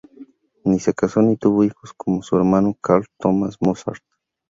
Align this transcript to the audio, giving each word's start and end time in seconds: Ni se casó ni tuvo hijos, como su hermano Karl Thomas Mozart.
Ni 0.65 0.79
se 0.79 0.95
casó 0.95 1.21
ni 1.21 1.37
tuvo 1.37 1.63
hijos, 1.63 1.93
como 1.95 2.23
su 2.23 2.35
hermano 2.35 2.75
Karl 2.81 3.05
Thomas 3.19 3.57
Mozart. 3.61 4.01